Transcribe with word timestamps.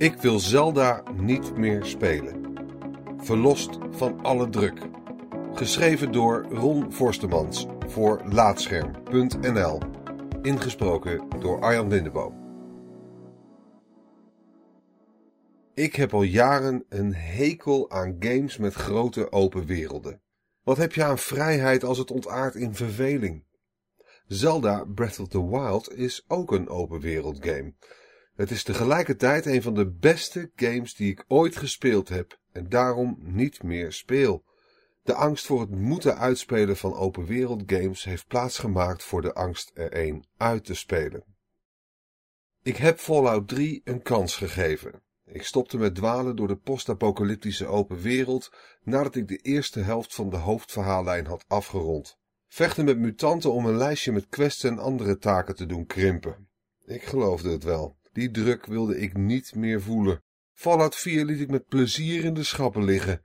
Ik 0.00 0.16
wil 0.16 0.38
Zelda 0.38 1.02
niet 1.14 1.56
meer 1.56 1.84
spelen. 1.84 2.54
Verlost 3.16 3.78
van 3.90 4.22
alle 4.22 4.48
druk. 4.48 4.80
Geschreven 5.52 6.12
door 6.12 6.46
Ron 6.50 6.92
Forstemans 6.92 7.66
voor 7.88 8.22
Laatscherm.nl. 8.24 9.80
Ingesproken 10.42 11.28
door 11.40 11.60
Arjan 11.60 11.88
Lindeboom. 11.88 12.34
Ik 15.74 15.94
heb 15.94 16.14
al 16.14 16.22
jaren 16.22 16.84
een 16.88 17.14
hekel 17.14 17.90
aan 17.90 18.16
games 18.18 18.56
met 18.56 18.74
grote 18.74 19.32
open 19.32 19.66
werelden. 19.66 20.22
Wat 20.62 20.76
heb 20.76 20.92
je 20.92 21.04
aan 21.04 21.18
vrijheid 21.18 21.84
als 21.84 21.98
het 21.98 22.10
ontaart 22.10 22.54
in 22.54 22.74
verveling? 22.74 23.44
Zelda 24.26 24.84
Breath 24.84 25.18
of 25.18 25.28
the 25.28 25.48
Wild 25.48 25.94
is 25.94 26.24
ook 26.28 26.52
een 26.52 26.68
open 26.68 27.00
wereld 27.00 27.44
game. 27.44 27.74
Het 28.40 28.50
is 28.50 28.62
tegelijkertijd 28.62 29.46
een 29.46 29.62
van 29.62 29.74
de 29.74 29.90
beste 29.90 30.50
games 30.56 30.94
die 30.94 31.10
ik 31.10 31.24
ooit 31.28 31.56
gespeeld 31.56 32.08
heb 32.08 32.38
en 32.52 32.68
daarom 32.68 33.18
niet 33.20 33.62
meer 33.62 33.92
speel. 33.92 34.44
De 35.02 35.14
angst 35.14 35.46
voor 35.46 35.60
het 35.60 35.70
moeten 35.70 36.18
uitspelen 36.18 36.76
van 36.76 36.94
open 36.94 37.24
wereld 37.24 37.62
games 37.66 38.04
heeft 38.04 38.26
plaatsgemaakt 38.26 39.02
voor 39.02 39.22
de 39.22 39.34
angst 39.34 39.70
er 39.74 39.96
een 39.96 40.24
uit 40.36 40.64
te 40.64 40.74
spelen. 40.74 41.24
Ik 42.62 42.76
heb 42.76 42.98
Fallout 42.98 43.48
3 43.48 43.80
een 43.84 44.02
kans 44.02 44.36
gegeven. 44.36 45.02
Ik 45.24 45.42
stopte 45.42 45.78
met 45.78 45.94
dwalen 45.94 46.36
door 46.36 46.48
de 46.48 46.56
postapocalyptische 46.56 47.66
open 47.66 48.00
wereld 48.00 48.52
nadat 48.82 49.14
ik 49.14 49.28
de 49.28 49.36
eerste 49.36 49.80
helft 49.80 50.14
van 50.14 50.30
de 50.30 50.36
hoofdverhaallijn 50.36 51.26
had 51.26 51.44
afgerond. 51.48 52.18
Vechten 52.48 52.84
met 52.84 52.98
mutanten 52.98 53.52
om 53.52 53.66
een 53.66 53.76
lijstje 53.76 54.12
met 54.12 54.28
quests 54.28 54.64
en 54.64 54.78
andere 54.78 55.18
taken 55.18 55.56
te 55.56 55.66
doen 55.66 55.86
krimpen. 55.86 56.48
Ik 56.84 57.02
geloofde 57.02 57.50
het 57.50 57.64
wel. 57.64 57.98
Die 58.12 58.30
druk 58.30 58.66
wilde 58.66 58.98
ik 58.98 59.16
niet 59.16 59.54
meer 59.54 59.82
voelen. 59.82 60.22
Fallout 60.52 60.96
4 60.96 61.24
liet 61.24 61.40
ik 61.40 61.50
met 61.50 61.66
plezier 61.66 62.24
in 62.24 62.34
de 62.34 62.44
schappen 62.44 62.84
liggen. 62.84 63.22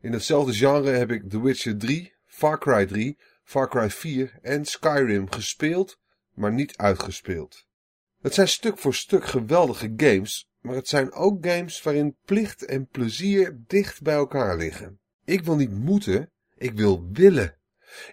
In 0.00 0.12
hetzelfde 0.12 0.52
genre 0.52 0.90
heb 0.90 1.10
ik 1.10 1.30
The 1.30 1.42
Witcher 1.42 1.78
3, 1.78 2.14
Far 2.24 2.58
Cry 2.58 2.86
3, 2.86 3.18
Far 3.42 3.68
Cry 3.68 3.90
4 3.90 4.38
en 4.42 4.64
Skyrim 4.64 5.30
gespeeld, 5.30 5.98
maar 6.34 6.52
niet 6.52 6.76
uitgespeeld. 6.76 7.66
Het 8.20 8.34
zijn 8.34 8.48
stuk 8.48 8.78
voor 8.78 8.94
stuk 8.94 9.24
geweldige 9.24 9.92
games, 9.96 10.48
maar 10.60 10.74
het 10.74 10.88
zijn 10.88 11.12
ook 11.12 11.46
games 11.46 11.82
waarin 11.82 12.16
plicht 12.24 12.64
en 12.64 12.88
plezier 12.88 13.58
dicht 13.66 14.02
bij 14.02 14.14
elkaar 14.14 14.56
liggen. 14.56 15.00
Ik 15.24 15.44
wil 15.44 15.56
niet 15.56 15.70
moeten, 15.70 16.32
ik 16.54 16.72
wil 16.72 17.08
willen. 17.12 17.58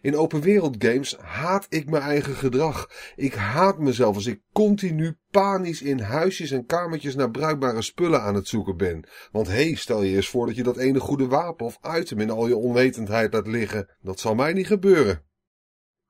In 0.02 0.18
open 0.18 0.42
wereld 0.42 0.76
games 0.80 1.18
haat 1.18 1.66
ik 1.70 1.90
mijn 1.90 2.04
eigen 2.04 2.36
gedrag. 2.36 2.90
Ik 3.16 3.34
haat 3.34 3.80
mezelf 3.80 4.16
als 4.16 4.26
ik 4.26 4.42
continu 4.54 5.18
panisch 5.32 5.82
in 5.82 6.00
huisjes 6.00 6.52
en 6.52 6.66
kamertjes 6.66 7.16
naar 7.16 7.32
bruikbare 7.32 7.82
spullen 7.82 8.22
aan 8.22 8.36
het 8.36 8.48
zoeken 8.48 8.78
ben. 8.78 9.08
Want 9.32 9.48
hé, 9.48 9.54
hey, 9.54 9.76
stel 9.76 10.02
je 10.02 10.16
eens 10.16 10.30
voor 10.30 10.46
dat 10.46 10.56
je 10.56 10.64
dat 10.64 10.78
ene 10.78 11.00
goede 11.00 11.28
wapen 11.28 11.66
of 11.66 11.80
item 11.98 12.20
in 12.20 12.30
al 12.30 12.48
je 12.48 12.56
onwetendheid 12.56 13.34
laat 13.34 13.48
liggen. 13.48 13.90
Dat 14.02 14.20
zal 14.20 14.36
mij 14.36 14.54
niet 14.54 14.68
gebeuren. 14.68 15.24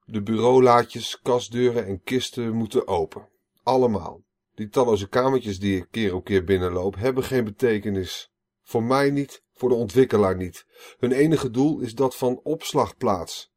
De 0.05 0.21
bureaulaadjes, 0.21 1.19
kastdeuren 1.21 1.85
en 1.85 2.01
kisten 2.01 2.51
moeten 2.51 2.87
open. 2.87 3.29
Allemaal. 3.63 4.23
Die 4.55 4.69
talloze 4.69 5.07
kamertjes 5.07 5.59
die 5.59 5.77
ik 5.77 5.87
keer 5.91 6.15
op 6.15 6.23
keer 6.23 6.43
binnenloop 6.43 6.95
hebben 6.95 7.23
geen 7.23 7.43
betekenis. 7.43 8.31
Voor 8.61 8.83
mij 8.83 9.11
niet, 9.11 9.43
voor 9.53 9.69
de 9.69 9.75
ontwikkelaar 9.75 10.35
niet. 10.35 10.65
Hun 10.97 11.11
enige 11.11 11.49
doel 11.49 11.79
is 11.79 11.95
dat 11.95 12.15
van 12.15 12.39
opslagplaats 12.43 13.52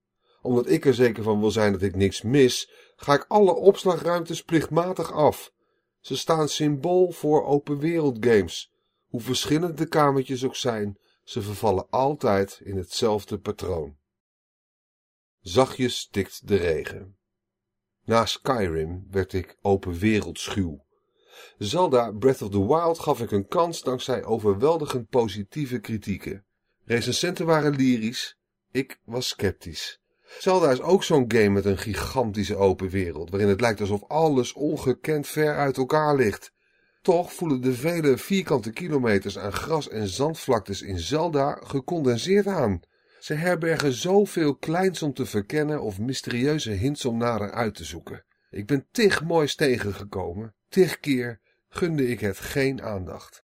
omdat 0.46 0.68
ik 0.68 0.84
er 0.84 0.94
zeker 0.94 1.22
van 1.22 1.40
wil 1.40 1.50
zijn 1.50 1.72
dat 1.72 1.82
ik 1.82 1.96
niks 1.96 2.22
mis, 2.22 2.70
ga 2.96 3.14
ik 3.14 3.24
alle 3.28 3.54
opslagruimtes 3.54 4.42
plichtmatig 4.42 5.12
af. 5.12 5.52
Ze 6.00 6.16
staan 6.16 6.48
symbool 6.48 7.10
voor 7.10 7.44
open 7.44 7.78
wereld 7.78 8.24
games. 8.26 8.72
Hoe 9.06 9.20
verschillend 9.20 9.78
de 9.78 9.88
kamertjes 9.88 10.44
ook 10.44 10.56
zijn, 10.56 10.98
ze 11.22 11.42
vervallen 11.42 11.90
altijd 11.90 12.60
in 12.62 12.76
hetzelfde 12.76 13.38
patroon. 13.38 13.96
Zachtjes 15.40 16.08
tikt 16.10 16.48
de 16.48 16.56
regen. 16.56 17.18
Na 18.04 18.26
Skyrim 18.26 19.06
werd 19.10 19.32
ik 19.32 19.56
open 19.60 19.98
wereld 19.98 20.38
schuw. 20.38 20.84
Zelda 21.58 22.10
Breath 22.12 22.42
of 22.42 22.50
the 22.50 22.66
Wild 22.66 22.98
gaf 22.98 23.20
ik 23.20 23.30
een 23.30 23.46
kans 23.46 23.82
dankzij 23.82 24.24
overweldigend 24.24 25.08
positieve 25.08 25.78
kritieken. 25.78 26.44
Recensenten 26.84 27.46
waren 27.46 27.76
lyrisch, 27.76 28.36
ik 28.70 29.00
was 29.04 29.28
sceptisch. 29.28 30.00
Zelda 30.38 30.70
is 30.70 30.80
ook 30.80 31.04
zo'n 31.04 31.24
game 31.28 31.48
met 31.48 31.64
een 31.64 31.78
gigantische 31.78 32.56
open 32.56 32.88
wereld, 32.88 33.30
waarin 33.30 33.48
het 33.48 33.60
lijkt 33.60 33.80
alsof 33.80 34.04
alles 34.04 34.52
ongekend 34.52 35.26
ver 35.26 35.56
uit 35.56 35.76
elkaar 35.76 36.16
ligt. 36.16 36.52
Toch 37.02 37.32
voelen 37.32 37.60
de 37.60 37.74
vele 37.74 38.18
vierkante 38.18 38.70
kilometers 38.70 39.38
aan 39.38 39.52
gras 39.52 39.88
en 39.88 40.08
zandvlaktes 40.08 40.82
in 40.82 40.98
Zelda 40.98 41.58
gecondenseerd 41.62 42.46
aan. 42.46 42.80
Ze 43.20 43.34
herbergen 43.34 43.92
zoveel 43.92 44.56
kleins 44.56 45.02
om 45.02 45.12
te 45.12 45.26
verkennen 45.26 45.82
of 45.82 45.98
mysterieuze 45.98 46.70
hints 46.70 47.04
om 47.04 47.16
nader 47.16 47.50
uit 47.50 47.74
te 47.74 47.84
zoeken. 47.84 48.24
Ik 48.50 48.66
ben 48.66 48.86
tig 48.90 49.22
moois 49.22 49.54
tegengekomen, 49.54 50.54
tig 50.68 51.00
keer 51.00 51.40
gunde 51.68 52.08
ik 52.08 52.20
het 52.20 52.38
geen 52.38 52.82
aandacht. 52.82 53.44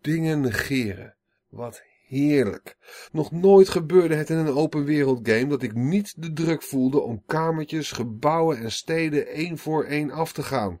Dingen 0.00 0.40
negeren, 0.40 1.16
wat 1.48 1.82
Heerlijk. 2.10 2.76
Nog 3.12 3.30
nooit 3.30 3.68
gebeurde 3.68 4.14
het 4.14 4.30
in 4.30 4.36
een 4.36 4.54
open 4.54 4.84
wereld 4.84 5.28
game 5.28 5.46
dat 5.46 5.62
ik 5.62 5.74
niet 5.74 6.22
de 6.22 6.32
druk 6.32 6.62
voelde 6.62 7.00
om 7.00 7.22
kamertjes, 7.26 7.92
gebouwen 7.92 8.58
en 8.58 8.72
steden 8.72 9.26
één 9.26 9.58
voor 9.58 9.84
één 9.84 10.10
af 10.10 10.32
te 10.32 10.42
gaan. 10.42 10.78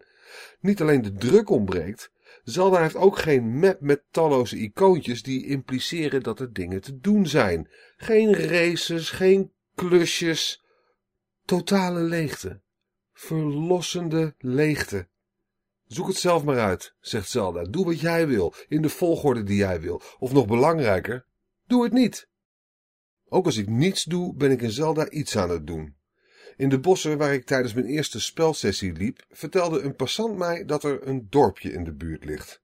Niet 0.60 0.80
alleen 0.80 1.02
de 1.02 1.12
druk 1.12 1.50
ontbreekt, 1.50 2.10
Zelda 2.42 2.80
heeft 2.80 2.96
ook 2.96 3.18
geen 3.18 3.58
map 3.58 3.80
met 3.80 4.02
talloze 4.10 4.56
icoontjes 4.56 5.22
die 5.22 5.46
impliceren 5.46 6.22
dat 6.22 6.40
er 6.40 6.52
dingen 6.52 6.80
te 6.80 6.98
doen 6.98 7.26
zijn. 7.26 7.70
Geen 7.96 8.34
races, 8.34 9.10
geen 9.10 9.52
klusjes. 9.74 10.64
Totale 11.44 12.00
leegte. 12.00 12.60
Verlossende 13.12 14.34
leegte. 14.38 15.08
Zoek 15.90 16.06
het 16.06 16.16
zelf 16.16 16.44
maar 16.44 16.58
uit, 16.58 16.94
zegt 17.00 17.28
Zelda. 17.28 17.64
Doe 17.64 17.84
wat 17.84 18.00
jij 18.00 18.26
wil, 18.28 18.54
in 18.68 18.82
de 18.82 18.88
volgorde 18.88 19.42
die 19.42 19.56
jij 19.56 19.80
wil. 19.80 20.02
Of 20.18 20.32
nog 20.32 20.46
belangrijker, 20.46 21.26
doe 21.66 21.84
het 21.84 21.92
niet. 21.92 22.28
Ook 23.28 23.44
als 23.44 23.56
ik 23.56 23.68
niets 23.68 24.04
doe, 24.04 24.34
ben 24.34 24.50
ik 24.50 24.62
in 24.62 24.70
Zelda 24.70 25.08
iets 25.08 25.36
aan 25.36 25.50
het 25.50 25.66
doen. 25.66 25.96
In 26.56 26.68
de 26.68 26.80
bossen 26.80 27.18
waar 27.18 27.32
ik 27.32 27.44
tijdens 27.44 27.74
mijn 27.74 27.86
eerste 27.86 28.20
spelsessie 28.20 28.92
liep, 28.92 29.24
vertelde 29.28 29.80
een 29.80 29.94
passant 29.94 30.36
mij 30.36 30.64
dat 30.64 30.84
er 30.84 31.06
een 31.06 31.26
dorpje 31.30 31.72
in 31.72 31.84
de 31.84 31.92
buurt 31.92 32.24
ligt. 32.24 32.62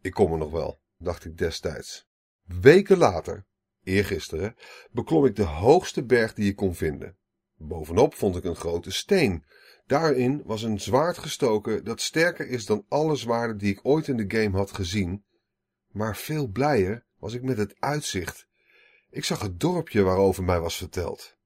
Ik 0.00 0.12
kom 0.12 0.32
er 0.32 0.38
nog 0.38 0.50
wel, 0.50 0.80
dacht 0.98 1.24
ik 1.24 1.38
destijds. 1.38 2.06
Weken 2.44 2.98
later, 2.98 3.44
eergisteren, 3.82 4.56
beklom 4.90 5.26
ik 5.26 5.36
de 5.36 5.42
hoogste 5.42 6.04
berg 6.04 6.34
die 6.34 6.50
ik 6.50 6.56
kon 6.56 6.74
vinden. 6.74 7.16
Bovenop 7.56 8.14
vond 8.14 8.36
ik 8.36 8.44
een 8.44 8.56
grote 8.56 8.90
steen, 8.90 9.44
Daarin 9.86 10.42
was 10.44 10.62
een 10.62 10.80
zwaard 10.80 11.18
gestoken 11.18 11.84
dat 11.84 12.00
sterker 12.00 12.48
is 12.48 12.66
dan 12.66 12.84
alle 12.88 13.16
zwaarden 13.16 13.58
die 13.58 13.72
ik 13.72 13.80
ooit 13.82 14.08
in 14.08 14.16
de 14.16 14.38
game 14.38 14.56
had 14.56 14.72
gezien, 14.72 15.24
maar 15.88 16.16
veel 16.16 16.46
blijer 16.46 17.06
was 17.18 17.32
ik 17.32 17.42
met 17.42 17.56
het 17.56 17.74
uitzicht. 17.78 18.46
Ik 19.10 19.24
zag 19.24 19.40
het 19.40 19.60
dorpje 19.60 20.02
waarover 20.02 20.44
mij 20.44 20.60
was 20.60 20.76
verteld. 20.76 21.36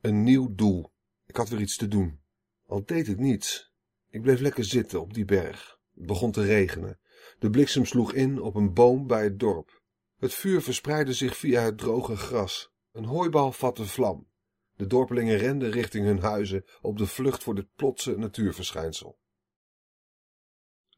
Een 0.00 0.22
nieuw 0.22 0.54
doel. 0.54 0.92
Ik 1.26 1.36
had 1.36 1.48
weer 1.48 1.60
iets 1.60 1.76
te 1.76 1.88
doen. 1.88 2.20
Al 2.66 2.84
deed 2.84 3.06
het 3.06 3.18
niets. 3.18 3.72
Ik 4.08 4.22
bleef 4.22 4.40
lekker 4.40 4.64
zitten 4.64 5.00
op 5.00 5.14
die 5.14 5.24
berg. 5.24 5.78
Het 5.94 6.06
begon 6.06 6.32
te 6.32 6.44
regenen. 6.44 7.00
De 7.38 7.50
bliksem 7.50 7.84
sloeg 7.84 8.12
in 8.12 8.40
op 8.40 8.54
een 8.54 8.72
boom 8.72 9.06
bij 9.06 9.24
het 9.24 9.38
dorp. 9.38 9.82
Het 10.16 10.34
vuur 10.34 10.62
verspreidde 10.62 11.12
zich 11.12 11.36
via 11.36 11.62
het 11.62 11.78
droge 11.78 12.16
gras. 12.16 12.72
Een 12.92 13.04
hooibal 13.04 13.52
vatte 13.52 13.86
vlam. 13.86 14.30
De 14.76 14.86
dorpelingen 14.86 15.36
renden 15.36 15.70
richting 15.70 16.06
hun 16.06 16.20
huizen 16.20 16.64
op 16.80 16.98
de 16.98 17.06
vlucht 17.06 17.42
voor 17.42 17.54
dit 17.54 17.74
plotse 17.74 18.18
natuurverschijnsel. 18.18 19.18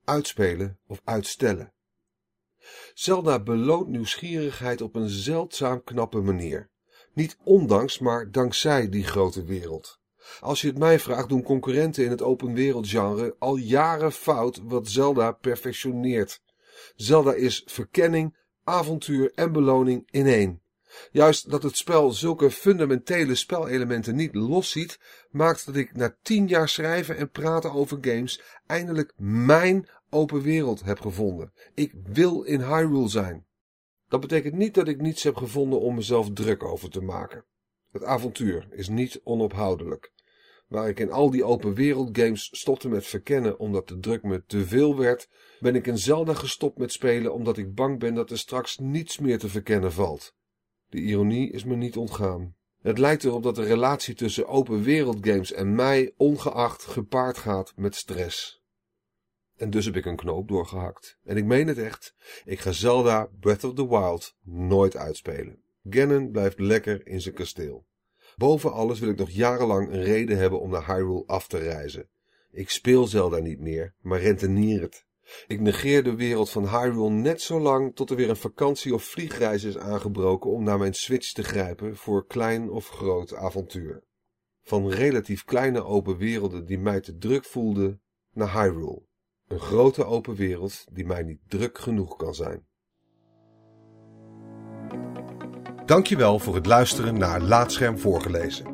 Uitspelen 0.05 0.79
of 0.87 1.01
uitstellen. 1.05 1.73
Zelda 2.95 3.43
beloont 3.43 3.89
nieuwsgierigheid 3.89 4.81
op 4.81 4.95
een 4.95 5.09
zeldzaam 5.09 5.85
knappe 5.85 6.21
manier. 6.21 6.71
Niet 7.13 7.37
ondanks, 7.45 7.99
maar 7.99 8.31
dankzij 8.31 8.89
die 8.89 9.05
grote 9.05 9.45
wereld. 9.45 10.01
Als 10.41 10.61
je 10.61 10.67
het 10.67 10.79
mij 10.79 10.99
vraagt, 10.99 11.29
doen 11.29 11.43
concurrenten 11.43 12.05
in 12.05 12.11
het 12.11 12.23
open 12.23 12.55
wereldgenre 12.55 13.37
al 13.39 13.57
jaren 13.57 14.13
fout 14.13 14.61
wat 14.63 14.89
Zelda 14.89 15.33
perfectioneert. 15.33 16.43
Zelda 16.95 17.33
is 17.33 17.63
verkenning, 17.67 18.37
avontuur 18.63 19.33
en 19.35 19.53
beloning 19.53 20.09
in 20.11 20.27
één. 20.27 20.63
Juist 21.11 21.51
dat 21.51 21.63
het 21.63 21.77
spel 21.77 22.13
zulke 22.13 22.51
fundamentele 22.51 23.35
spelelementen 23.35 24.17
niet 24.17 24.35
losziet, 24.35 24.99
maakt 25.31 25.67
dat 25.67 25.77
ik 25.77 25.97
na 25.97 26.17
tien 26.23 26.47
jaar 26.47 26.69
schrijven 26.69 27.17
en 27.17 27.31
praten 27.31 27.73
over 27.73 27.99
games 28.01 28.41
eindelijk 28.67 29.13
mijn 29.17 29.89
open 30.11 30.43
wereld 30.43 30.85
heb 30.85 31.01
gevonden. 31.01 31.53
Ik 31.75 31.95
wil 32.05 32.43
in 32.43 32.61
Hyrule 32.61 33.09
zijn. 33.09 33.47
Dat 34.09 34.21
betekent 34.21 34.55
niet 34.55 34.75
dat 34.75 34.89
ik 34.89 35.01
niets 35.01 35.23
heb 35.23 35.37
gevonden 35.37 35.81
om 35.81 35.95
mezelf 35.95 36.33
druk 36.33 36.63
over 36.63 36.91
te 36.91 37.01
maken. 37.01 37.45
Het 37.93 38.05
avontuur 38.05 38.69
is 38.71 38.89
niet 38.89 39.21
onophoudelijk. 39.25 40.13
waar 40.69 40.89
ik 40.89 41.01
in 41.01 41.13
al 41.13 41.31
die 41.31 41.45
open 41.45 41.75
wereld 41.75 42.19
games 42.19 42.49
stopte 42.53 42.89
met 42.89 43.07
verkennen 43.07 43.59
omdat 43.59 43.89
de 43.89 43.99
druk 43.99 44.23
me 44.23 44.45
te 44.47 44.67
veel 44.67 44.97
werd, 44.97 45.29
ben 45.61 45.75
ik 45.75 45.87
in 45.87 45.99
Zelda 45.99 46.35
gestopt 46.35 46.79
met 46.79 46.93
spelen 46.93 47.33
omdat 47.33 47.57
ik 47.57 47.75
bang 47.75 47.99
ben 47.99 48.15
dat 48.15 48.31
er 48.31 48.39
straks 48.39 48.79
niets 48.79 49.19
meer 49.19 49.39
te 49.39 49.49
verkennen 49.49 49.93
valt. 49.93 50.35
De 50.95 51.01
ironie 51.01 51.51
is 51.51 51.65
me 51.65 51.77
niet 51.77 51.97
ontgaan. 51.97 52.55
Het 52.81 52.99
lijkt 52.99 53.25
erop 53.25 53.43
dat 53.43 53.55
de 53.55 53.63
relatie 53.65 54.15
tussen 54.15 54.47
open 54.47 54.83
wereld 54.83 55.27
games 55.27 55.53
en 55.53 55.75
mij 55.75 56.13
ongeacht 56.17 56.85
gepaard 56.85 57.39
gaat 57.39 57.73
met 57.77 57.95
stress. 57.95 58.63
En 59.57 59.71
dus 59.71 59.85
heb 59.85 59.97
ik 59.97 60.05
een 60.05 60.17
knoop 60.17 60.49
doorgehakt. 60.49 61.19
En 61.25 61.37
ik 61.37 61.45
meen 61.45 61.67
het 61.67 61.79
echt. 61.79 62.15
Ik 62.45 62.61
ga 62.61 62.73
Zelda 62.73 63.29
Breath 63.41 63.65
of 63.65 63.75
the 63.75 63.89
Wild 63.89 64.37
nooit 64.43 64.97
uitspelen. 64.97 65.63
Ganon 65.91 66.31
blijft 66.31 66.59
lekker 66.59 67.07
in 67.07 67.21
zijn 67.21 67.35
kasteel. 67.35 67.87
Boven 68.37 68.73
alles 68.73 69.01
wil 69.01 69.09
ik 69.09 69.19
nog 69.19 69.31
jarenlang 69.31 69.93
een 69.93 70.03
reden 70.03 70.39
hebben 70.39 70.61
om 70.61 70.71
naar 70.71 70.87
Hyrule 70.87 71.27
af 71.27 71.47
te 71.47 71.59
reizen. 71.59 72.09
Ik 72.51 72.71
speel 72.71 73.07
Zelda 73.07 73.39
niet 73.39 73.61
meer, 73.61 73.95
maar 74.01 74.21
rentenier 74.21 74.81
het. 74.81 75.07
Ik 75.47 75.61
negeer 75.61 76.03
de 76.03 76.15
wereld 76.15 76.51
van 76.51 76.69
Hyrule 76.69 77.11
net 77.11 77.41
zo 77.41 77.61
lang 77.61 77.95
tot 77.95 78.11
er 78.11 78.17
weer 78.17 78.29
een 78.29 78.37
vakantie 78.37 78.95
of 78.95 79.05
vliegreis 79.05 79.65
is 79.65 79.79
aangebroken 79.79 80.51
om 80.51 80.65
naar 80.65 80.79
mijn 80.79 80.95
Switch 80.95 81.33
te 81.33 81.43
grijpen 81.43 81.97
voor 81.97 82.27
klein 82.27 82.71
of 82.71 82.89
groot 82.89 83.35
avontuur. 83.35 84.03
Van 84.63 84.91
relatief 84.91 85.45
kleine 85.45 85.85
open 85.85 86.17
werelden 86.17 86.65
die 86.65 86.79
mij 86.79 87.01
te 87.01 87.17
druk 87.17 87.45
voelden, 87.45 88.01
naar 88.33 88.53
Hyrule. 88.53 89.03
Een 89.47 89.61
grote 89.61 90.05
open 90.05 90.35
wereld 90.35 90.85
die 90.93 91.07
mij 91.07 91.23
niet 91.23 91.41
druk 91.49 91.79
genoeg 91.79 92.17
kan 92.17 92.35
zijn. 92.35 92.67
Dankjewel 95.87 96.39
voor 96.39 96.55
het 96.55 96.67
luisteren 96.67 97.19
naar 97.19 97.41
Laatscherm 97.41 97.99
voorgelezen. 97.99 98.74